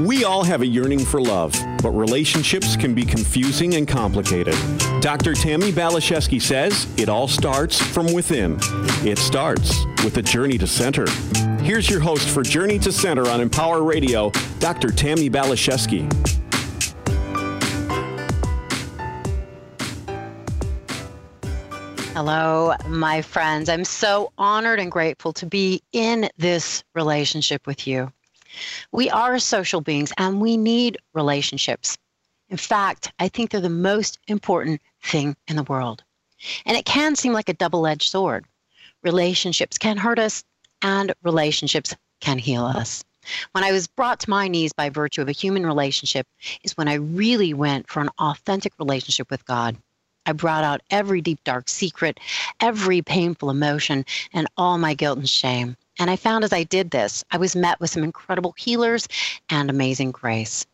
[0.00, 4.54] We all have a yearning for love, but relationships can be confusing and complicated.
[5.00, 5.32] Dr.
[5.32, 8.58] Tammy Balashevsky says it all starts from within.
[9.06, 11.08] It starts with a journey to center.
[11.62, 14.90] Here's your host for Journey to Center on Empower Radio, Dr.
[14.90, 16.12] Tammy Balashevsky.
[22.12, 23.70] Hello, my friends.
[23.70, 28.12] I'm so honored and grateful to be in this relationship with you.
[28.92, 31.96] We are social beings and we need relationships.
[32.48, 36.04] In fact, I think they're the most important thing in the world.
[36.64, 38.44] And it can seem like a double edged sword.
[39.02, 40.44] Relationships can hurt us,
[40.82, 43.04] and relationships can heal us.
[43.52, 46.26] When I was brought to my knees by virtue of a human relationship,
[46.62, 49.76] is when I really went for an authentic relationship with God.
[50.26, 52.18] I brought out every deep, dark secret,
[52.60, 55.76] every painful emotion, and all my guilt and shame.
[55.98, 59.08] And I found as I did this, I was met with some incredible healers
[59.48, 60.66] and amazing grace.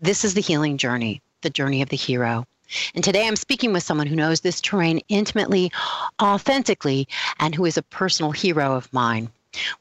[0.00, 2.46] This is the healing journey, the journey of the hero.
[2.94, 5.70] And today I'm speaking with someone who knows this terrain intimately,
[6.20, 7.06] authentically,
[7.38, 9.30] and who is a personal hero of mine.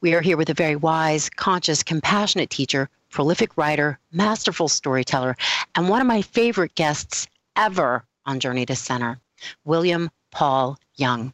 [0.01, 5.35] We are here with a very wise, conscious, compassionate teacher, prolific writer, masterful storyteller,
[5.75, 9.19] and one of my favorite guests ever on Journey to Center,
[9.65, 11.33] William Paul Young.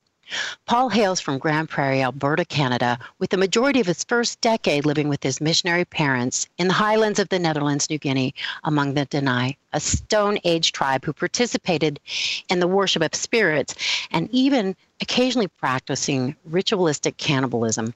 [0.66, 5.09] Paul hails from Grand Prairie, Alberta, Canada, with the majority of his first decade living
[5.09, 9.55] with his missionary parents in the highlands of the Netherlands, New Guinea, among the Dene,
[9.73, 11.99] a Stone Age tribe who participated
[12.49, 13.73] in the worship of spirits
[14.11, 17.93] and even occasionally practicing ritualistic cannibalism.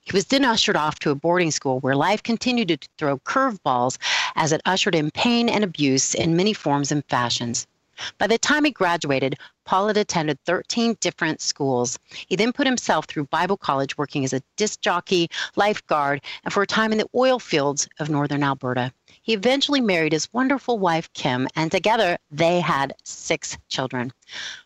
[0.00, 3.98] He was then ushered off to a boarding school where life continued to throw curveballs
[4.36, 7.66] as it ushered in pain and abuse in many forms and fashions.
[8.18, 11.98] By the time he graduated, Paul had attended 13 different schools.
[12.28, 16.62] He then put himself through Bible college working as a disc jockey, lifeguard, and for
[16.62, 18.92] a time in the oil fields of northern Alberta.
[19.22, 24.12] He eventually married his wonderful wife, Kim, and together they had six children.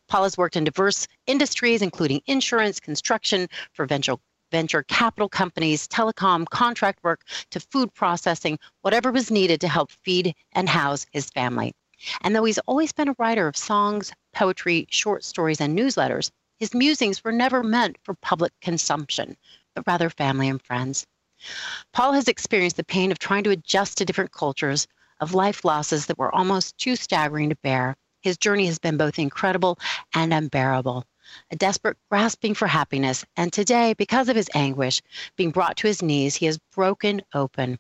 [0.09, 4.17] Paul has worked in diverse industries, including insurance, construction, for venture
[4.53, 10.35] venture capital companies, telecom, contract work, to food processing, whatever was needed to help feed
[10.53, 11.75] and house his family.
[12.21, 16.75] And though he's always been a writer of songs, poetry, short stories, and newsletters, his
[16.75, 19.37] musings were never meant for public consumption,
[19.75, 21.07] but rather family and friends.
[21.93, 24.87] Paul has experienced the pain of trying to adjust to different cultures,
[25.21, 27.97] of life losses that were almost too staggering to bear.
[28.21, 29.79] His journey has been both incredible
[30.15, 31.05] and unbearable,
[31.51, 35.03] a desperate grasping for happiness, and today, because of his anguish,
[35.37, 37.79] being brought to his knees, he has broken open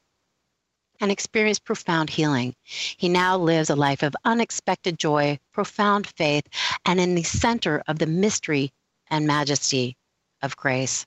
[1.02, 2.54] and experienced profound healing.
[2.62, 6.46] He now lives a life of unexpected joy, profound faith,
[6.86, 8.72] and in the center of the mystery
[9.10, 9.96] and majesty
[10.40, 11.04] of grace.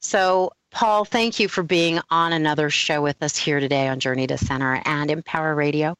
[0.00, 4.26] So, Paul, thank you for being on another show with us here today on Journey
[4.26, 5.94] to Center and Empower Radio.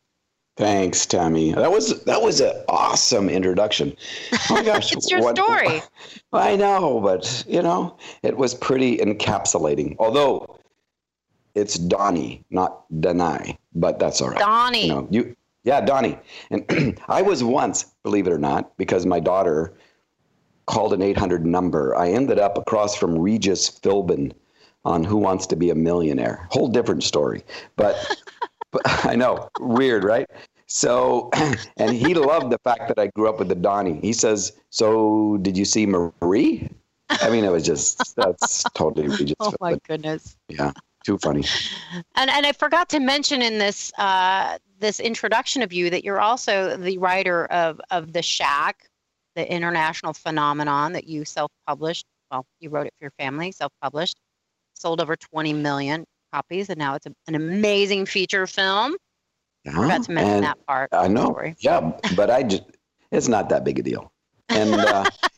[0.57, 1.53] Thanks, Tammy.
[1.53, 3.97] That was that was an awesome introduction.
[4.33, 5.83] Oh my gosh, it's your what, story.
[6.33, 9.97] I know, but you know, it was pretty encapsulating.
[9.99, 10.60] Although
[11.55, 14.39] it's Donnie, not Danai, but that's all right.
[14.39, 14.87] Donnie.
[14.87, 16.19] You know, you, yeah, Donnie.
[16.51, 19.75] And I was once, believe it or not, because my daughter
[20.67, 21.97] called an 800 number.
[21.97, 24.33] I ended up across from Regis Philbin
[24.85, 26.47] on Who Wants to Be a Millionaire.
[26.51, 27.45] Whole different story,
[27.77, 27.97] but,
[28.71, 30.29] but I know, weird, right?
[30.67, 31.31] So,
[31.77, 33.99] and he loved the fact that I grew up with the Donnie.
[34.01, 36.71] He says, "So, did you see Marie?"
[37.09, 39.35] I mean, it was just that's totally Regis.
[39.41, 40.37] oh my goodness.
[40.49, 40.71] Yeah
[41.05, 41.45] too funny.
[42.15, 46.21] And and I forgot to mention in this uh, this introduction of you that you're
[46.21, 48.89] also the writer of of the Shack,
[49.35, 52.07] the international phenomenon that you self-published.
[52.31, 54.17] Well, you wrote it for your family, self-published,
[54.75, 58.95] sold over 20 million copies, and now it's a, an amazing feature film.
[59.65, 60.91] Yeah, forgot to mention that part.
[60.93, 61.37] I know.
[61.59, 62.63] Yeah, but I just
[63.11, 64.13] it's not that big a deal.
[64.49, 65.05] And uh,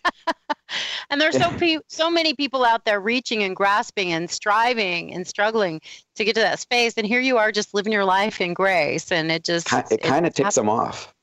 [1.13, 5.27] and there's so pe- so many people out there reaching and grasping and striving and
[5.27, 5.81] struggling
[6.17, 6.95] to get to that space.
[6.97, 9.13] And here you are just living your life in grace.
[9.13, 11.15] And it just it, it kind of takes them off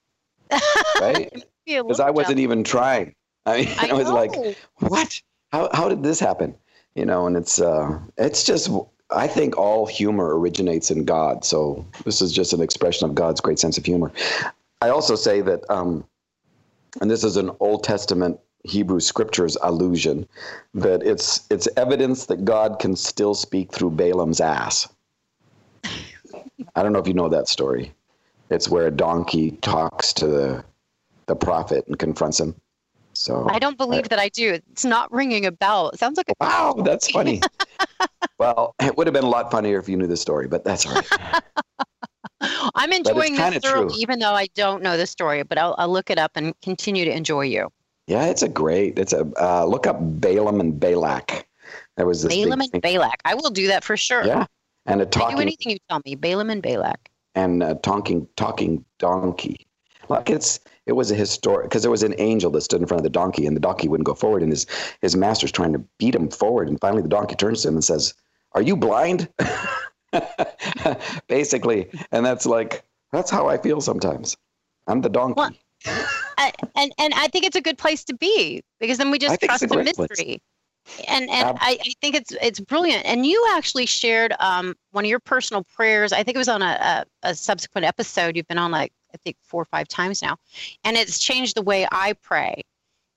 [1.00, 1.32] right?
[1.66, 3.16] Because i wasn't even trying.
[3.46, 4.32] I mean I, I was like
[4.80, 5.22] what?
[5.52, 6.56] How, how did this happen?
[6.96, 8.70] You know and it's uh it's just
[9.12, 11.44] i think all humor originates in god.
[11.44, 14.12] So this is just an expression of god's great sense of humor.
[14.82, 16.06] I also say that um
[17.02, 20.28] and this is an old testament Hebrew scriptures allusion
[20.74, 24.88] that it's it's evidence that God can still speak through Balaam's ass.
[26.76, 27.94] I don't know if you know that story.
[28.50, 30.66] It's where a donkey talks to the
[31.28, 32.56] the prophet and confronts him.
[33.14, 34.60] So I don't believe I, that I do.
[34.72, 35.90] It's not ringing a bell.
[35.90, 36.74] It sounds like a wow.
[36.84, 37.42] That's funny.
[38.40, 40.86] well, it would have been a lot funnier if you knew the story, but that's
[40.86, 41.08] all right.
[42.76, 46.10] I'm enjoying this thoroughly, even though I don't know the story, but I'll, I'll look
[46.10, 47.70] it up and continue to enjoy you.
[48.10, 48.98] Yeah, it's a great.
[48.98, 51.48] It's a uh, look up Balaam and Balak.
[51.96, 53.20] That was this Balaam and Balak.
[53.24, 54.26] I will do that for sure.
[54.26, 54.48] Yeah,
[54.88, 55.36] and a talking.
[55.36, 56.16] I do anything you tell me.
[56.16, 57.12] Balaam and Balak.
[57.36, 59.68] And a talking talking donkey.
[60.10, 63.00] Like it's it was a historic because there was an angel that stood in front
[63.00, 64.66] of the donkey and the donkey wouldn't go forward and his
[65.02, 67.84] his master's trying to beat him forward and finally the donkey turns to him and
[67.84, 68.16] says,
[68.54, 69.30] "Are you blind?"
[71.28, 74.36] Basically, and that's like that's how I feel sometimes.
[74.88, 75.36] I'm the donkey.
[75.86, 76.06] Well,
[76.40, 79.40] I, and and I think it's a good place to be because then we just
[79.42, 80.08] trust the mystery.
[80.16, 80.40] Place.
[81.08, 83.06] And and I, I, think it's it's brilliant.
[83.06, 86.14] And you actually shared um, one of your personal prayers.
[86.14, 88.36] I think it was on a, a, a subsequent episode.
[88.36, 90.38] You've been on like I think four or five times now,
[90.84, 92.62] and it's changed the way I pray.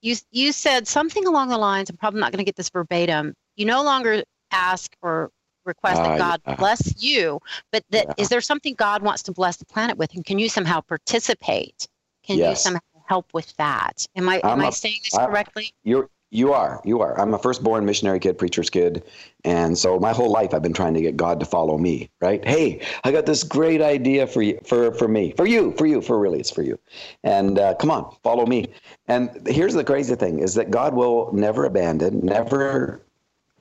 [0.01, 1.89] You you said something along the lines.
[1.89, 3.33] I'm probably not going to get this verbatim.
[3.55, 5.31] You no longer ask or
[5.65, 6.55] request uh, that God yeah.
[6.55, 7.39] bless you,
[7.71, 8.13] but that yeah.
[8.17, 11.87] is there something God wants to bless the planet with, and can you somehow participate?
[12.23, 12.49] Can yes.
[12.49, 14.07] you somehow help with that?
[14.15, 15.71] Am I am I saying this correctly?
[15.83, 16.81] You're you are.
[16.83, 17.19] You are.
[17.21, 19.03] I'm a firstborn missionary kid, preacher's kid.
[19.45, 22.43] And so my whole life I've been trying to get God to follow me, right?
[22.43, 26.01] Hey, I got this great idea for you, for, for me, for you, for you,
[26.01, 26.79] for really, it's for you.
[27.23, 28.73] And uh, come on, follow me.
[29.07, 33.03] And here's the crazy thing is that God will never abandon, never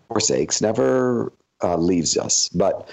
[0.09, 1.31] forsakes, never
[1.63, 2.49] uh, leaves us.
[2.49, 2.89] But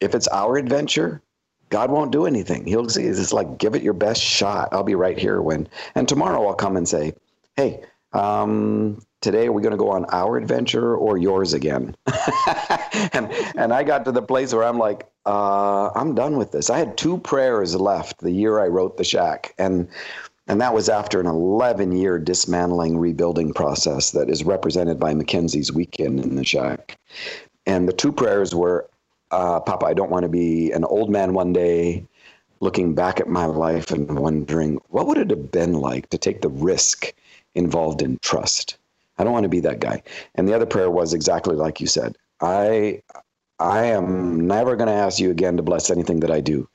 [0.00, 1.22] if it's our adventure,
[1.70, 2.64] God won't do anything.
[2.64, 4.68] He'll say, it's like, give it your best shot.
[4.72, 7.14] I'll be right here when, and tomorrow I'll come and say,
[7.56, 7.82] hey,
[8.12, 11.96] um, today are we going to go on our adventure or yours again?
[13.12, 16.70] and and I got to the place where I'm like, uh, I'm done with this.
[16.70, 19.88] I had two prayers left the year I wrote the shack, and
[20.46, 25.72] and that was after an 11 year dismantling rebuilding process that is represented by Mackenzie's
[25.72, 26.96] weekend in the shack.
[27.66, 28.88] And the two prayers were,
[29.30, 32.06] uh, Papa, I don't want to be an old man one day
[32.60, 36.40] looking back at my life and wondering what would it have been like to take
[36.40, 37.12] the risk
[37.54, 38.78] involved in trust.
[39.18, 40.02] I don't want to be that guy.
[40.34, 42.16] And the other prayer was exactly like you said.
[42.40, 43.02] I
[43.58, 46.68] I am never going to ask you again to bless anything that I do.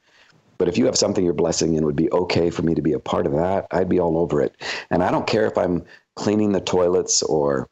[0.58, 2.94] But if you have something you're blessing and would be okay for me to be
[2.94, 4.56] a part of that, I'd be all over it.
[4.90, 5.84] And I don't care if I'm
[6.16, 7.70] cleaning the toilets or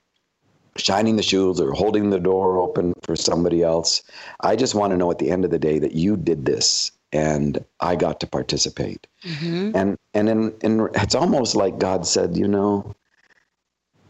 [0.79, 4.01] shining the shoes or holding the door open for somebody else.
[4.41, 6.91] I just want to know at the end of the day that you did this
[7.11, 9.07] and I got to participate.
[9.23, 9.75] Mm-hmm.
[9.75, 12.95] And and in, in, it's almost like God said, you know,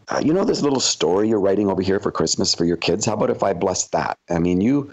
[0.08, 3.06] uh, you know this little story you're writing over here for Christmas for your kids.
[3.06, 4.18] How about if I bless that?
[4.28, 4.90] I mean, you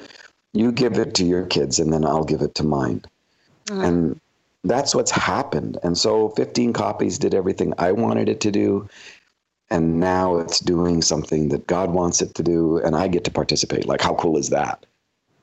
[0.53, 3.03] you give it to your kids, and then I'll give it to mine.
[3.65, 3.81] Mm-hmm.
[3.81, 4.21] And
[4.63, 5.77] that's what's happened.
[5.83, 8.87] And so, 15 copies did everything I wanted it to do.
[9.69, 13.31] And now it's doing something that God wants it to do, and I get to
[13.31, 13.85] participate.
[13.85, 14.85] Like, how cool is that?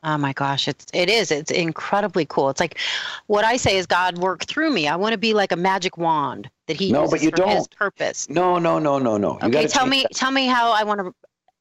[0.04, 1.30] Oh my gosh, it's it is.
[1.30, 2.50] It's incredibly cool.
[2.50, 2.78] It's like
[3.26, 4.86] what I say is God work through me.
[4.86, 7.48] I want to be like a magic wand that He no, but you don't.
[7.48, 8.28] His purpose.
[8.28, 9.38] No, no, no, no, no.
[9.40, 10.12] You okay, tell me, that.
[10.14, 11.14] tell me how I want to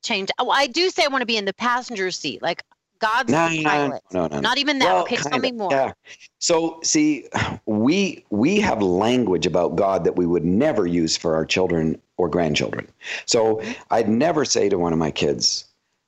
[0.03, 0.29] change.
[0.39, 2.63] Oh, I do say I want to be in the passenger seat, like
[3.03, 4.01] God's no, pilot.
[4.13, 4.93] No, no, no, Not even that.
[4.93, 5.71] Well, okay, tell me more.
[5.71, 5.93] Yeah.
[6.39, 7.27] So see,
[7.65, 12.29] we we have language about God that we would never use for our children or
[12.29, 12.87] grandchildren.
[13.25, 13.61] So.
[13.91, 15.65] I'd never say to one of my kids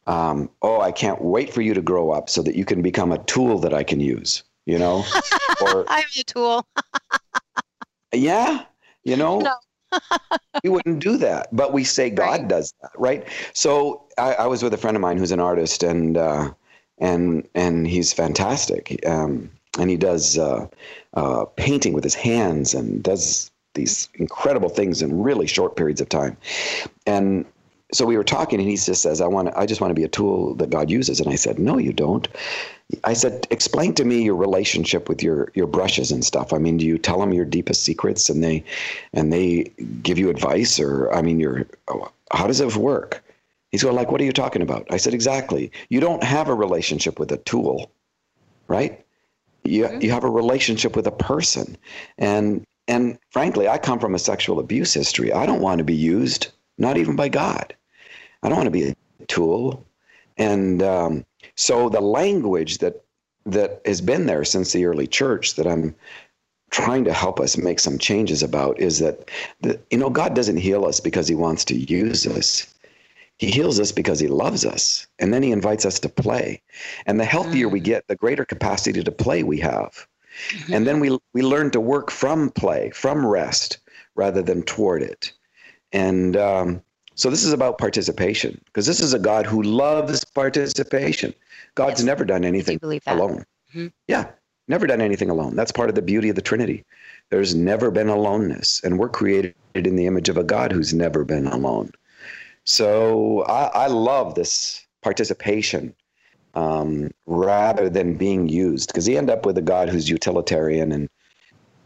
[0.08, 3.12] um, oh, I can't wait for you to grow up so that you can become
[3.12, 5.04] a tool that I can use, you know?
[5.62, 6.66] or I'm a tool.
[8.14, 8.66] yeah,
[9.04, 9.40] you know?
[9.40, 9.56] No.
[10.64, 12.48] we wouldn't do that, but we say God right.
[12.48, 13.28] does that, right?
[13.54, 16.52] So I, I, was with a friend of mine who's an artist, and uh,
[16.98, 19.50] and and he's fantastic, um,
[19.80, 20.68] and he does uh,
[21.14, 26.10] uh, painting with his hands and does these incredible things in really short periods of
[26.10, 26.38] time,
[27.06, 27.46] and
[27.92, 30.04] so we were talking and he just says i want i just want to be
[30.04, 31.20] a tool that god uses.
[31.20, 32.28] And i said no you don't.
[33.04, 36.54] I said explain to me your relationship with your your brushes and stuff.
[36.54, 38.64] I mean do you tell them your deepest secrets and they
[39.14, 39.72] and they
[40.02, 41.68] give you advice or i mean your
[42.32, 43.24] how does it work
[43.76, 46.54] he's going like what are you talking about i said exactly you don't have a
[46.54, 47.92] relationship with a tool
[48.68, 49.06] right
[49.64, 50.02] you, mm-hmm.
[50.02, 51.78] you have a relationship with a person
[52.18, 55.96] and and frankly i come from a sexual abuse history i don't want to be
[55.96, 57.76] used not even by God.
[58.44, 59.86] I don't want to be a tool.
[60.38, 63.04] And um, so the language that
[63.46, 65.96] that has been there since the early church that I'm
[66.72, 69.30] trying to help us make some changes about is that
[69.62, 72.74] the, you know God doesn't heal us because he wants to use us.
[73.38, 75.08] He heals us because he loves us.
[75.20, 76.62] And then he invites us to play.
[77.06, 77.72] And the healthier mm.
[77.74, 80.08] we get, the greater capacity to play we have.
[80.50, 80.74] Mm-hmm.
[80.74, 83.78] And then we we learn to work from play, from rest
[84.16, 85.32] rather than toward it.
[85.92, 86.82] And um,
[87.16, 91.34] so this is about participation because this is a God who loves participation.
[91.76, 92.06] God's yes.
[92.06, 93.46] never done anything alone.
[93.70, 93.88] Mm-hmm.
[94.08, 94.28] Yeah.
[94.68, 95.56] never done anything alone.
[95.56, 96.84] That's part of the beauty of the Trinity.
[97.30, 101.24] There's never been aloneness, and we're created in the image of a God who's never
[101.24, 101.92] been alone.
[102.66, 105.96] So I, I love this participation
[106.56, 111.10] um, rather than being used because you end up with a God who's utilitarian and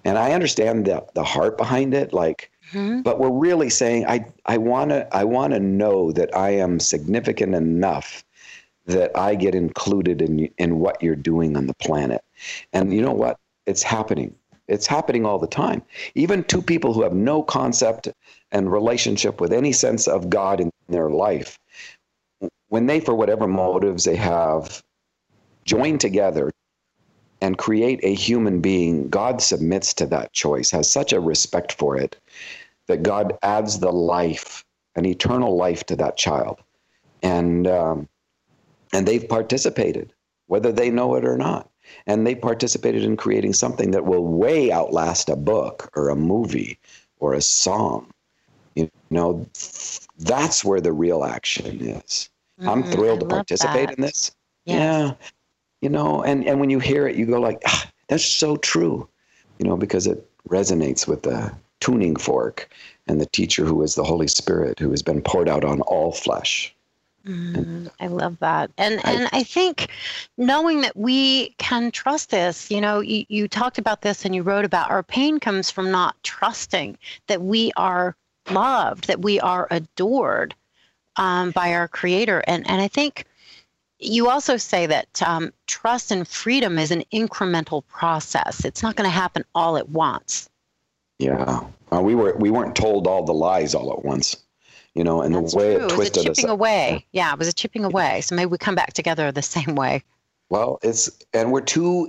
[0.05, 2.51] and I understand the the heart behind it, like.
[2.71, 3.01] Mm-hmm.
[3.01, 7.55] But we're really saying, I, I want to I wanna know that I am significant
[7.55, 8.23] enough
[8.85, 12.23] that I get included in in what you're doing on the planet.
[12.71, 13.39] And you know what?
[13.65, 14.35] It's happening.
[14.67, 15.81] It's happening all the time.
[16.13, 18.07] Even two people who have no concept
[18.51, 21.57] and relationship with any sense of God in their life,
[22.69, 24.81] when they, for whatever motives they have,
[25.65, 26.51] join together
[27.41, 31.97] and create a human being, God submits to that choice, has such a respect for
[31.97, 32.17] it
[32.87, 34.65] that God adds the life,
[34.95, 36.59] an eternal life to that child.
[37.21, 38.09] And um,
[38.91, 40.13] and they've participated,
[40.47, 41.69] whether they know it or not.
[42.05, 46.79] And they participated in creating something that will way outlast a book or a movie
[47.19, 48.11] or a song.
[48.75, 49.45] You know,
[50.19, 52.29] that's where the real action is.
[52.61, 53.97] Mm, I'm thrilled to participate that.
[53.97, 54.31] in this.
[54.65, 54.77] Yes.
[54.77, 55.13] Yeah.
[55.81, 59.07] You know, and, and when you hear it, you go like, ah, that's so true,
[59.59, 62.69] you know, because it resonates with the tuning fork
[63.07, 66.11] and the teacher who is the Holy Spirit who has been poured out on all
[66.11, 66.75] flesh.
[67.25, 68.71] Mm, I love that.
[68.77, 69.89] And I, and I think
[70.37, 74.41] knowing that we can trust this, you know, you, you talked about this and you
[74.41, 76.97] wrote about our pain comes from not trusting
[77.27, 78.15] that we are
[78.51, 80.55] loved, that we are adored
[81.17, 82.43] um, by our creator.
[82.47, 83.25] And and I think
[83.99, 88.63] you also say that um, trust and freedom is an incremental process.
[88.65, 90.49] It's not going to happen all at once.
[91.17, 94.37] Yeah, uh, we were we weren't told all the lies all at once
[94.95, 95.85] you know, and That's the way true.
[95.85, 96.51] it twisted it chipping us.
[96.51, 97.05] away.
[97.11, 98.21] Yeah, it was a chipping away.
[98.21, 100.03] So maybe we come back together the same way.
[100.49, 102.07] Well, it's and we're too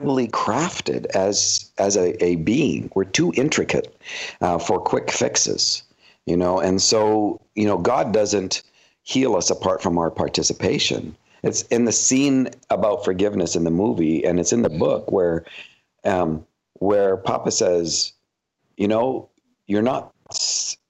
[0.00, 2.90] incredibly crafted as as a, a being.
[2.94, 3.94] We're too intricate
[4.40, 5.82] uh, for quick fixes,
[6.26, 6.58] you know.
[6.58, 8.62] And so, you know, God doesn't
[9.02, 11.16] heal us apart from our participation.
[11.42, 15.44] It's in the scene about forgiveness in the movie, and it's in the book where,
[16.04, 18.12] um, where Papa says,
[18.76, 19.28] you know,
[19.66, 20.12] you're not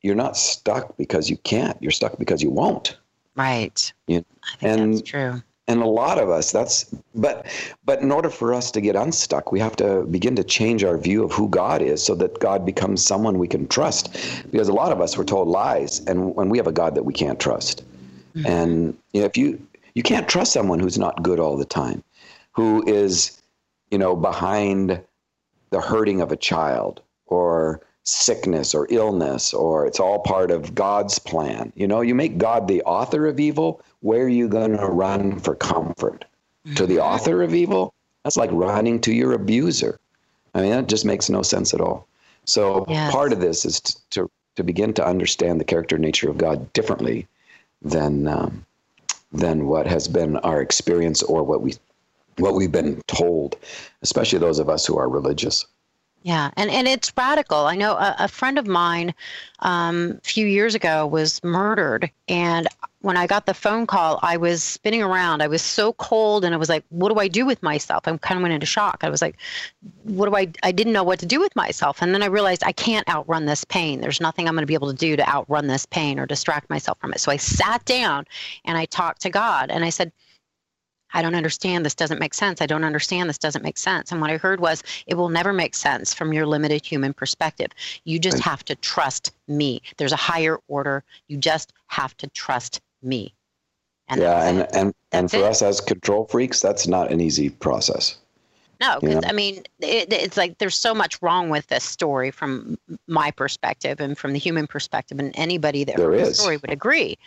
[0.03, 1.81] you're not stuck because you can't.
[1.81, 2.97] You're stuck because you won't.
[3.37, 3.93] Right.
[4.07, 4.25] You,
[4.61, 5.43] and that's true.
[5.71, 6.85] And a lot of us, that's
[7.15, 7.47] but
[7.85, 10.99] but in order for us to get unstuck, we have to begin to change our
[10.99, 14.13] view of who God is, so that God becomes someone we can trust.
[14.51, 17.05] Because a lot of us were told lies, and when we have a God that
[17.05, 17.85] we can't trust,
[18.35, 18.47] mm-hmm.
[18.47, 22.03] and you know, if you you can't trust someone who's not good all the time,
[22.51, 23.41] who is,
[23.93, 25.01] you know, behind
[25.71, 31.19] the hurting of a child or sickness or illness or it's all part of God's
[31.19, 31.73] plan.
[31.77, 35.39] You know, you make God the author of evil, where are you going to run
[35.39, 36.25] for comfort?
[36.77, 37.03] To the mm-hmm.
[37.03, 37.95] author of evil?
[38.25, 39.99] That's like running to your abuser.
[40.55, 42.07] I mean, that just makes no sense at all.
[42.45, 43.13] So yes.
[43.13, 46.39] part of this is to, to, to begin to understand the character and nature of
[46.39, 47.27] God differently
[47.83, 48.67] than um,
[49.33, 51.75] than what has been our experience or what we
[52.37, 53.57] what we've been told,
[54.03, 55.67] especially those of us who are religious.
[56.23, 57.65] Yeah, and, and it's radical.
[57.65, 59.15] I know a, a friend of mine
[59.61, 62.11] um, a few years ago was murdered.
[62.29, 62.69] And
[63.01, 65.43] when I got the phone call, I was spinning around.
[65.43, 68.07] I was so cold and I was like, what do I do with myself?
[68.07, 68.99] I kind of went into shock.
[69.01, 69.39] I was like,
[70.03, 72.03] what do I, I didn't know what to do with myself.
[72.03, 74.03] And then I realized I can't outrun this pain.
[74.03, 76.69] There's nothing I'm going to be able to do to outrun this pain or distract
[76.69, 77.21] myself from it.
[77.21, 78.27] So I sat down
[78.67, 80.13] and I talked to God and I said,
[81.13, 81.85] I don't understand.
[81.85, 82.61] This doesn't make sense.
[82.61, 83.29] I don't understand.
[83.29, 84.13] This doesn't make sense.
[84.13, 87.71] And what I heard was, it will never make sense from your limited human perspective.
[88.05, 89.83] You just have to trust me.
[89.97, 91.05] There's a higher order.
[91.29, 93.35] You just have to trust me.
[94.09, 95.45] And yeah, and and and for it.
[95.45, 98.19] us as control freaks, that's not an easy process.
[98.81, 102.79] No, because I mean, it, it's like there's so much wrong with this story from
[103.07, 106.71] my perspective and from the human perspective, and anybody that there heard the story would
[106.71, 107.19] agree.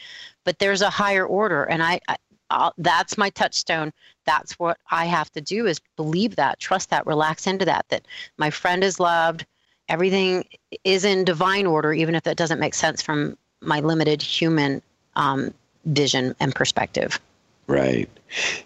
[0.46, 2.18] But there's a higher order, and I, I
[2.50, 3.92] I'll, that's my touchstone.
[4.26, 8.04] That's what I have to do is believe that, trust that, relax into that, that
[8.38, 9.46] my friend is loved.
[9.90, 10.46] Everything
[10.84, 14.82] is in divine order, even if that doesn't make sense from my limited human
[15.16, 15.54] um,
[15.86, 17.20] vision and perspective.
[17.68, 18.10] Right.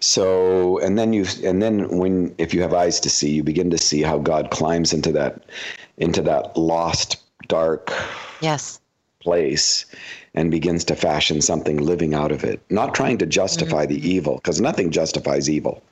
[0.00, 3.70] So, and then you, and then when, if you have eyes to see, you begin
[3.70, 5.44] to see how God climbs into that,
[5.98, 7.16] into that lost,
[7.48, 7.92] dark,
[8.40, 8.80] yes,
[9.20, 9.86] place
[10.34, 13.94] and begins to fashion something living out of it, not trying to justify mm-hmm.
[13.94, 15.82] the evil, because nothing justifies evil,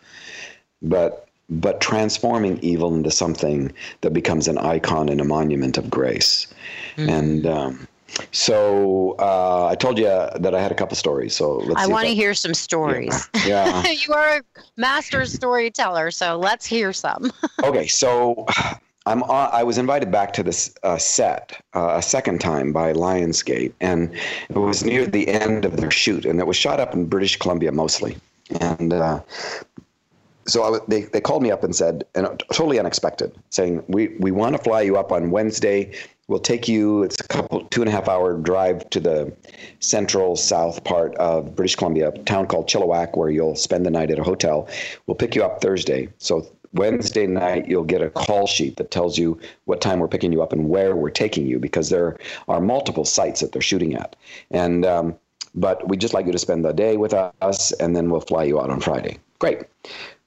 [0.82, 6.48] but but transforming evil into something that becomes an icon and a monument of grace.
[6.96, 7.08] Mm-hmm.
[7.08, 7.88] And um,
[8.32, 11.34] So uh, I told you that I had a couple stories.
[11.34, 11.80] So let's.
[11.80, 13.28] I want to hear some stories.
[13.46, 13.82] Yeah.
[13.84, 13.90] yeah.
[14.06, 14.42] you are a
[14.76, 17.32] master storyteller, so let's hear some.
[17.62, 18.46] okay, so
[19.06, 22.92] I'm on, I was invited back to this uh, set uh, a second time by
[22.92, 24.12] Lionsgate, and
[24.48, 27.38] it was near the end of their shoot, and it was shot up in British
[27.38, 28.16] Columbia mostly.
[28.60, 29.20] And uh,
[30.46, 34.56] so they, they called me up and said, and totally unexpected, saying, we, we want
[34.56, 35.92] to fly you up on Wednesday.
[36.28, 39.32] We'll take you, it's a couple, two and a half hour drive to the
[39.78, 44.10] central south part of British Columbia, a town called Chilliwack, where you'll spend the night
[44.10, 44.68] at a hotel.
[45.06, 46.08] We'll pick you up Thursday.
[46.18, 46.44] So
[46.76, 50.42] Wednesday night, you'll get a call sheet that tells you what time we're picking you
[50.42, 52.16] up and where we're taking you because there
[52.48, 54.16] are multiple sites that they're shooting at.
[54.50, 55.16] And, um,
[55.54, 58.44] but we'd just like you to spend the day with us and then we'll fly
[58.44, 59.18] you out on Friday.
[59.38, 59.62] Great.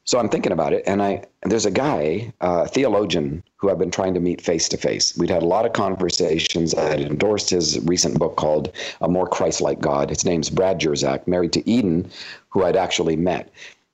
[0.09, 3.91] So I'm thinking about it, and I there's a guy, uh, theologian, who I've been
[3.91, 5.15] trying to meet face to face.
[5.15, 6.73] We'd had a lot of conversations.
[6.73, 10.09] I had endorsed his recent book called A More Christ-like God.
[10.09, 12.09] His name's Brad Jersak, married to Eden,
[12.49, 13.51] who I'd actually met.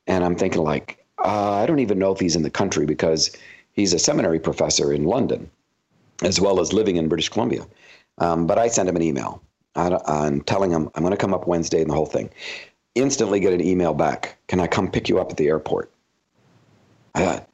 [0.08, 3.36] And I'm thinking like, uh, I don't even know if he's in the country because
[3.74, 5.50] he's a seminary professor in London,
[6.24, 7.66] as well as living in British Columbia.
[8.18, 9.42] Um, but I sent him an email
[9.76, 12.30] on telling him I'm going to come up Wednesday and the whole thing.
[12.96, 14.38] Instantly get an email back.
[14.48, 15.92] Can I come pick you up at the airport?
[17.14, 17.50] I thought,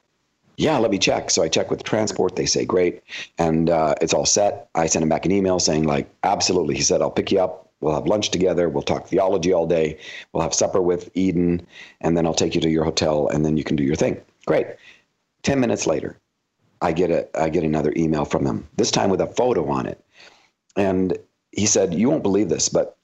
[0.58, 1.32] yeah, let me check.
[1.32, 2.36] So I check with transport.
[2.36, 3.02] They say great,
[3.40, 4.70] and uh, it's all set.
[4.76, 6.76] I send him back an email saying like, absolutely.
[6.76, 7.71] He said I'll pick you up.
[7.82, 8.70] We'll have lunch together.
[8.70, 9.98] We'll talk theology all day.
[10.32, 11.66] We'll have supper with Eden,
[12.00, 14.22] and then I'll take you to your hotel, and then you can do your thing.
[14.46, 14.68] Great.
[15.44, 16.18] Ten minutes later,
[16.82, 18.68] I get a I get another email from him.
[18.78, 20.04] This time with a photo on it,
[20.76, 21.18] and
[21.52, 22.98] he said, "You won't believe this, but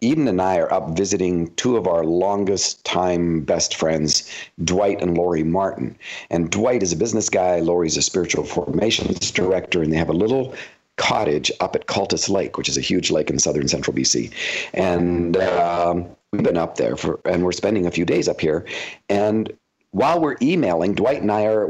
[0.00, 4.30] Eden and I are up visiting two of our longest time best friends,
[4.62, 5.96] Dwight and Lori Martin.
[6.30, 10.12] And Dwight is a business guy, Lori's a spiritual formations director, and they have a
[10.12, 10.54] little
[10.96, 14.32] cottage up at Cultus Lake, which is a huge lake in southern central BC.
[14.72, 18.64] And um, we've been up there for, and we're spending a few days up here.
[19.08, 19.52] And
[19.90, 21.68] while we're emailing, Dwight and I are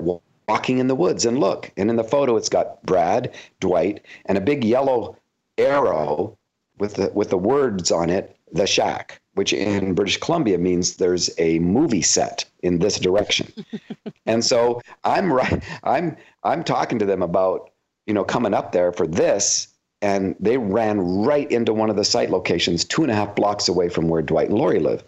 [0.48, 1.70] walking in the woods and look.
[1.76, 5.16] And in the photo, it's got Brad, Dwight, and a big yellow
[5.58, 6.36] arrow
[6.78, 11.30] with the with the words on it, the shack, which in British Columbia means there's
[11.38, 13.52] a movie set in this direction.
[14.26, 17.70] and so I'm right I'm I'm talking to them about
[18.06, 19.68] you know, coming up there for this,
[20.02, 23.68] and they ran right into one of the site locations two and a half blocks
[23.68, 25.02] away from where Dwight and Lori live.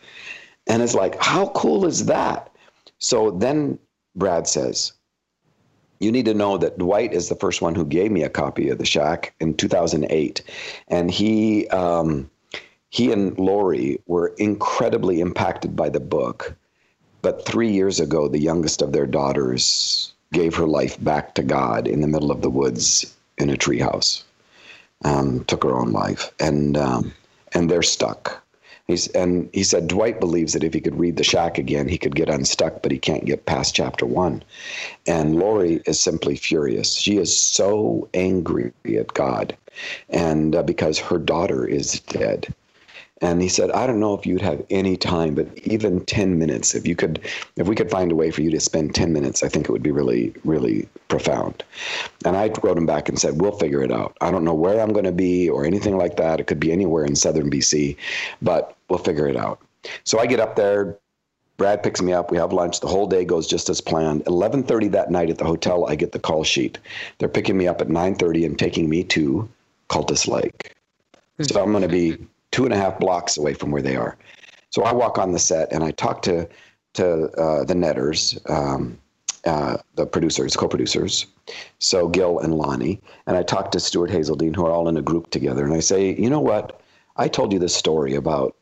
[0.66, 2.50] And it's like, how cool is that?
[2.98, 3.78] So then
[4.14, 4.92] Brad says,
[6.00, 8.68] you need to know that Dwight is the first one who gave me a copy
[8.68, 10.42] of The Shack in 2008.
[10.88, 12.30] And he, um,
[12.90, 16.54] he and Lori were incredibly impacted by the book.
[17.22, 21.86] But three years ago, the youngest of their daughters gave her life back to God
[21.86, 24.22] in the middle of the woods in a treehouse.
[25.04, 27.12] Um, took her own life, and um,
[27.52, 28.42] and they're stuck.
[28.86, 31.98] He's, and he said Dwight believes that if he could read the shack again, he
[31.98, 34.44] could get unstuck, but he can't get past chapter one.
[35.06, 36.94] And Lori is simply furious.
[36.94, 39.56] She is so angry at God,
[40.08, 42.54] and uh, because her daughter is dead,
[43.22, 46.74] and he said, I don't know if you'd have any time, but even 10 minutes,
[46.74, 47.20] if you could,
[47.56, 49.72] if we could find a way for you to spend 10 minutes, I think it
[49.72, 51.64] would be really, really profound.
[52.26, 54.16] And I wrote him back and said, We'll figure it out.
[54.20, 56.40] I don't know where I'm going to be or anything like that.
[56.40, 57.96] It could be anywhere in southern BC,
[58.42, 59.60] but we'll figure it out.
[60.04, 60.98] So I get up there.
[61.56, 62.30] Brad picks me up.
[62.30, 62.80] We have lunch.
[62.80, 64.26] The whole day goes just as planned.
[64.26, 66.76] 11:30 that night at the hotel, I get the call sheet.
[67.16, 69.48] They're picking me up at 9:30 and taking me to
[69.88, 70.74] Cultus Lake.
[71.40, 72.18] So I'm going to be
[72.56, 74.16] two and a half blocks away from where they are.
[74.70, 76.48] So I walk on the set and I talk to
[76.94, 78.98] to uh, the netters, um,
[79.44, 81.26] uh, the producers, co-producers,
[81.78, 85.02] so Gil and Lonnie, and I talk to Stuart Hazeldine, who are all in a
[85.02, 86.80] group together, and I say, you know what?
[87.16, 88.56] I told you this story about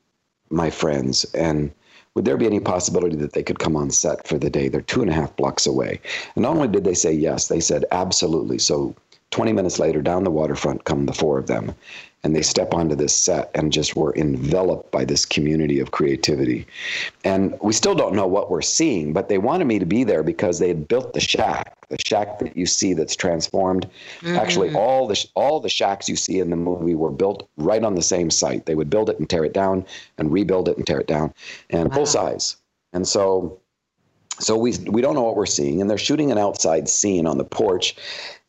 [0.51, 1.71] my friends, and
[2.15, 4.67] would there be any possibility that they could come on set for the day?
[4.67, 6.01] They're two and a half blocks away.
[6.35, 8.59] And not only did they say yes, they said absolutely.
[8.59, 8.97] So
[9.35, 11.75] 20 minutes later, down the waterfront come the four of them
[12.23, 16.69] and they step onto this set and just were enveloped by this community of creativity.
[17.25, 20.23] And we still don't know what we're seeing, but they wanted me to be there
[20.23, 23.91] because they had built the shack, the shack that you see that's transformed.
[24.21, 24.37] Mm-hmm.
[24.37, 27.97] Actually, all the all the shacks you see in the movie were built right on
[27.97, 28.67] the same site.
[28.67, 29.85] They would build it and tear it down,
[30.17, 31.35] and rebuild it and tear it down,
[31.71, 31.97] and wow.
[31.97, 32.57] full size.
[32.93, 33.59] And so
[34.39, 37.39] so we we don't know what we're seeing and they're shooting an outside scene on
[37.39, 37.97] the porch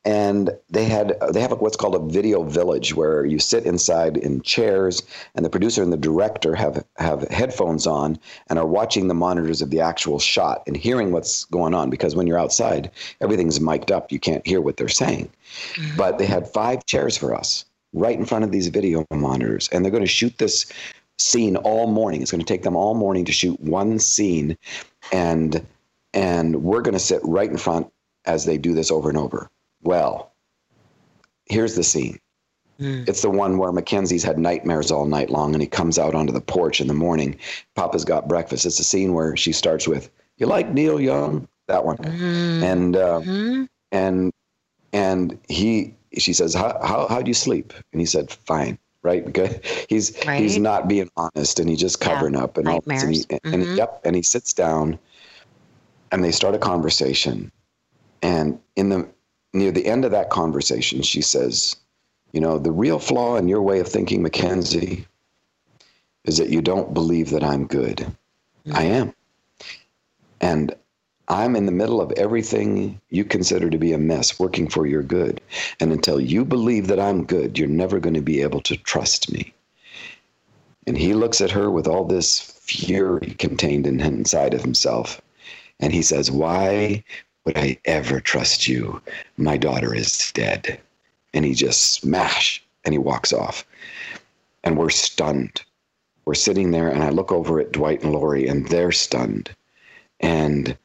[0.03, 4.41] and they had they have what's called a video village where you sit inside in
[4.41, 5.01] chairs
[5.33, 8.17] and the producer and the director have have headphones on
[8.47, 12.15] and are watching the monitors of the actual shot and hearing what's going on because
[12.15, 15.29] when you're outside everything's mic'd up you can't hear what they're saying
[15.73, 15.97] mm-hmm.
[15.97, 19.83] but they had five chairs for us right in front of these video monitors, and
[19.83, 20.71] they're going to shoot this
[21.17, 22.21] scene all morning.
[22.21, 24.57] It's going to take them all morning to shoot one scene,
[25.11, 25.65] and
[26.15, 27.91] and we're going to sit right in front
[28.25, 29.49] as they do this over and over.
[29.83, 30.33] Well,
[31.45, 32.19] here's the scene.
[32.79, 33.07] Mm.
[33.07, 36.33] It's the one where Mackenzie's had nightmares all night long, and he comes out onto
[36.33, 37.37] the porch in the morning.
[37.75, 38.65] Papa's got breakfast.
[38.65, 42.63] It's a scene where she starts with, "You like Neil Young?" That one, mm.
[42.63, 43.63] and uh, mm-hmm.
[43.91, 44.31] and
[44.91, 49.23] and he she says, "How how how do you sleep?" And he said, "Fine." Right,
[49.23, 49.55] because
[49.87, 50.41] he's right.
[50.41, 52.43] he's not being honest, and he's just covering yeah.
[52.43, 53.53] up, and, all, and, he, mm-hmm.
[53.53, 54.97] and yep, and he sits down,
[56.15, 57.51] and they start a conversation,
[58.21, 59.05] and in the
[59.53, 61.75] near the end of that conversation, she says,
[62.31, 65.05] "You know, the real flaw in your way of thinking, Mackenzie,
[66.23, 67.97] is that you don't believe that I'm good.
[67.97, 68.77] Mm-hmm.
[68.77, 69.13] I am,
[70.39, 70.73] and
[71.27, 75.03] I'm in the middle of everything you consider to be a mess, working for your
[75.03, 75.41] good.
[75.81, 79.33] And until you believe that I'm good, you're never going to be able to trust
[79.33, 79.53] me.
[80.87, 85.21] And he looks at her with all this fury contained in inside of himself.
[85.79, 87.03] And he says, Why
[87.45, 89.01] would I ever trust you?
[89.37, 90.79] My daughter is dead.
[91.33, 93.65] And he just smash and he walks off.
[94.63, 95.63] And we're stunned.
[96.25, 99.55] We're sitting there, and I look over at Dwight and Lori, and they're stunned.
[100.21, 100.75] And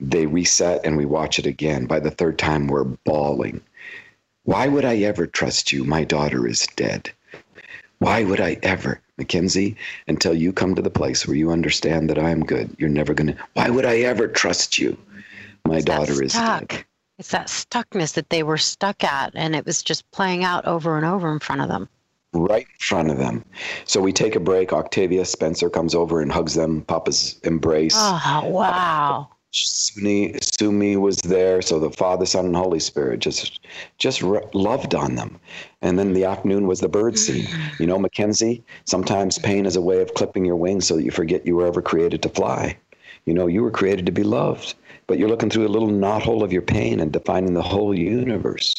[0.00, 1.86] they reset and we watch it again.
[1.86, 3.60] By the third time, we're bawling.
[4.44, 5.84] Why would I ever trust you?
[5.84, 7.10] My daughter is dead.
[8.04, 9.76] Why would I ever, Mackenzie,
[10.08, 13.28] until you come to the place where you understand that I'm good, you're never going
[13.28, 13.36] to.
[13.54, 14.98] Why would I ever trust you?
[15.64, 16.84] My it's daughter is dead.
[17.18, 20.98] It's that stuckness that they were stuck at, and it was just playing out over
[20.98, 21.88] and over in front of them.
[22.34, 23.42] Right in front of them.
[23.86, 24.74] So we take a break.
[24.74, 26.82] Octavia Spencer comes over and hugs them.
[26.82, 27.96] Papa's embrace.
[27.96, 29.30] Oh, wow.
[29.54, 33.60] Suni, Sumi was there, so the Father, Son, and Holy Spirit just
[33.98, 35.38] just re- loved on them.
[35.80, 37.44] And then the afternoon was the bird scene.
[37.44, 37.80] Mm.
[37.80, 41.10] You know, Mackenzie, sometimes pain is a way of clipping your wings so that you
[41.10, 42.76] forget you were ever created to fly.
[43.26, 44.74] You know, you were created to be loved,
[45.06, 48.74] but you're looking through a little knothole of your pain and defining the whole universe.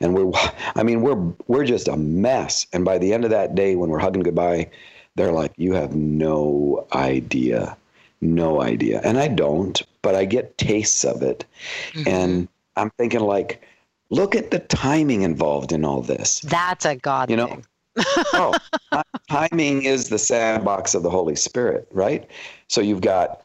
[0.00, 0.32] And we're,
[0.76, 2.66] I mean, we're we're just a mess.
[2.72, 4.70] And by the end of that day, when we're hugging goodbye,
[5.16, 7.76] they're like, "You have no idea."
[8.24, 9.00] no idea.
[9.04, 11.44] And I don't, but I get tastes of it.
[11.94, 12.08] Mm-hmm.
[12.08, 13.66] And I'm thinking like,
[14.10, 16.40] look at the timing involved in all this.
[16.40, 17.48] That's a God you know?
[17.48, 17.66] thing.
[18.34, 18.54] oh,
[19.30, 22.28] timing is the sandbox of the Holy Spirit, right?
[22.68, 23.42] So you've got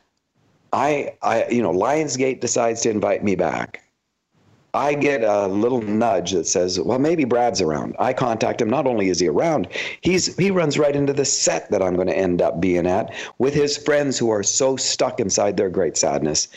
[0.74, 3.84] I I you know, Lionsgate decides to invite me back.
[4.74, 8.70] I get a little nudge that says, "Well, maybe Brad's around." I contact him.
[8.70, 9.68] Not only is he around,
[10.02, 13.14] he's he runs right into the set that I'm going to end up being at
[13.40, 16.48] with his friends who are so stuck inside their great sadness,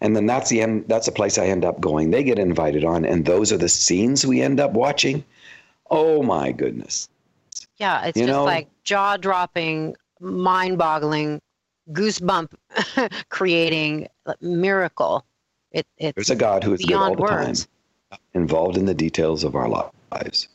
[0.00, 0.84] and then that's the end.
[0.88, 2.10] That's the place I end up going.
[2.10, 5.24] They get invited on, and those are the scenes we end up watching.
[5.90, 7.08] Oh my goodness!
[7.78, 8.44] Yeah, it's you just know?
[8.44, 11.40] like jaw dropping, mind boggling,
[11.90, 12.52] goosebump
[13.30, 14.08] creating
[14.40, 15.24] miracle
[15.72, 17.66] it, it's There's a God who is good all the words.
[18.10, 20.48] time, involved in the details of our lives.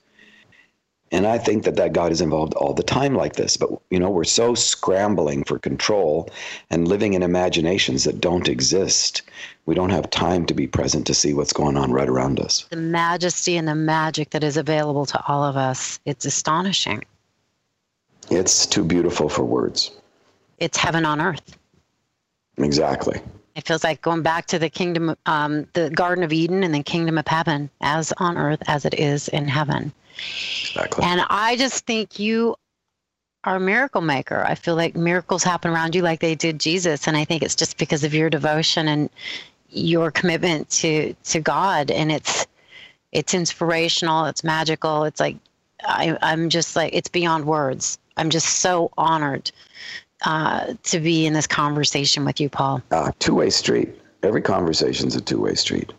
[1.12, 3.56] And I think that that God is involved all the time like this.
[3.56, 6.30] But, you know, we're so scrambling for control
[6.70, 9.22] and living in imaginations that don't exist.
[9.66, 12.66] We don't have time to be present to see what's going on right around us.
[12.70, 17.04] The majesty and the magic that is available to all of us, it's astonishing.
[18.30, 19.92] It's too beautiful for words.
[20.58, 21.58] It's heaven on earth.
[22.58, 23.22] Exactly.
[23.58, 26.84] It feels like going back to the kingdom, um, the Garden of Eden, and the
[26.84, 29.92] kingdom of heaven, as on earth as it is in heaven.
[30.62, 31.04] Exactly.
[31.04, 32.56] And I just think you
[33.46, 34.46] are a miracle maker.
[34.46, 37.56] I feel like miracles happen around you like they did Jesus, and I think it's
[37.56, 39.10] just because of your devotion and
[39.70, 42.46] your commitment to to God, and it's
[43.12, 44.26] it's inspirational.
[44.26, 45.04] It's magical.
[45.04, 45.36] It's like
[45.84, 47.98] I, I'm just like it's beyond words.
[48.18, 49.52] I'm just so honored
[50.26, 52.82] uh, to be in this conversation with you, Paul.
[52.92, 53.90] Uh, two way street.
[54.24, 55.94] Every conversation is a two way street.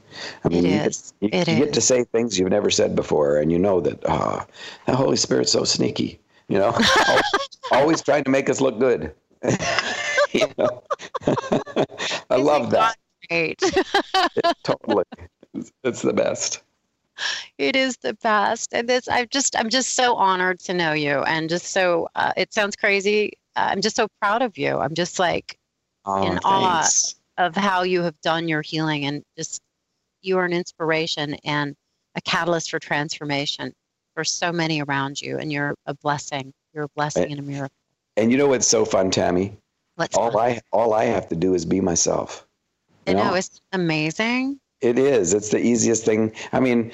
[0.44, 3.52] I mean, you, get, you, you get, to say things you've never said before, and
[3.52, 4.44] you know that uh,
[4.86, 6.18] the Holy Spirit's so sneaky.
[6.48, 6.76] You know,
[7.70, 9.14] always trying to make us look good.
[10.32, 10.82] you know,
[12.30, 12.96] I love that.
[13.28, 13.62] Great.
[13.62, 15.04] it, totally,
[15.54, 16.62] it's, it's the best
[17.58, 21.22] it is the best and this i'm just i'm just so honored to know you
[21.22, 24.78] and just so uh, it sounds crazy Uh, I'm just so proud of you.
[24.78, 25.58] I'm just like
[26.04, 26.44] oh, in thanks.
[26.44, 29.60] awe of how you have done your healing and just
[30.22, 31.74] you are an inspiration and
[32.14, 33.72] a catalyst for transformation
[34.14, 36.52] for so many around you and you're a blessing.
[36.72, 37.74] You're a blessing and, and a miracle.
[38.16, 39.56] And you know what's so fun, Tammy?
[39.96, 40.40] What's all fun?
[40.40, 42.46] I all I have to do is be myself.
[43.06, 44.60] You I know, know, it's amazing.
[44.80, 45.34] It is.
[45.34, 46.32] It's the easiest thing.
[46.52, 46.92] I mean,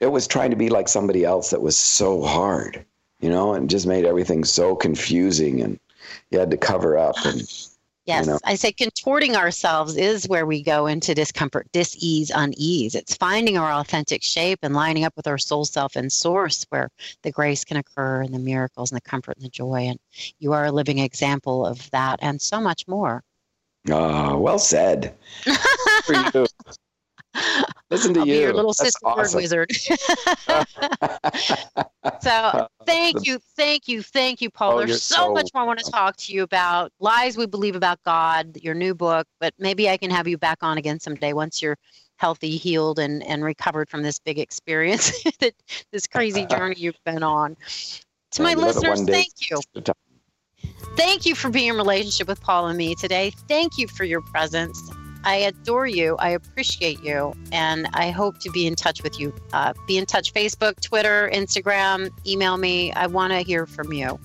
[0.00, 2.84] it was trying to be like somebody else that was so hard,
[3.20, 5.78] you know, and just made everything so confusing and
[6.30, 7.48] you had to cover up and
[8.06, 8.38] Yes, you know?
[8.44, 12.94] I say contorting ourselves is where we go into discomfort, dis-ease, unease.
[12.94, 16.90] It's finding our authentic shape and lining up with our soul self and source where
[17.22, 19.86] the grace can occur and the miracles and the comfort and the joy.
[19.88, 19.98] And
[20.38, 23.22] you are a living example of that and so much more.
[23.90, 25.14] Ah, well said.
[26.04, 26.46] For you.
[27.90, 28.34] Listen to I'll you.
[28.34, 29.38] Be your little That's sister awesome.
[29.38, 29.72] word wizard.
[32.20, 34.74] so thank you, thank you, thank you, Paul.
[34.74, 36.92] Oh, There's so, so, much more I want to talk to you about.
[37.00, 40.58] Lies we believe about God, your new book, but maybe I can have you back
[40.62, 41.76] on again someday once you're
[42.16, 45.54] healthy, healed, and, and recovered from this big experience, that
[45.92, 47.56] this crazy journey you've been on.
[48.32, 49.60] To my listeners, thank you.
[50.96, 53.32] Thank you for being in relationship with Paul and me today.
[53.48, 54.78] Thank you for your presence.
[55.24, 56.16] I adore you.
[56.18, 57.34] I appreciate you.
[57.50, 59.34] And I hope to be in touch with you.
[59.52, 62.92] Uh, be in touch Facebook, Twitter, Instagram, email me.
[62.92, 64.18] I want to hear from you.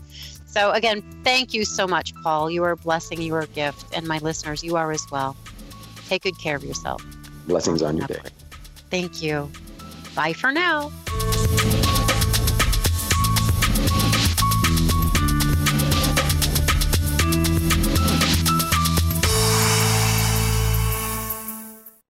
[0.46, 2.50] So, again, thank you so much, Paul.
[2.50, 3.22] You are a blessing.
[3.22, 3.96] You are a gift.
[3.96, 5.36] And my listeners, you are as well.
[6.08, 7.04] Take good care of yourself.
[7.48, 8.20] Blessings on your day.
[8.90, 9.50] Thank you.
[10.16, 10.92] Bye for now.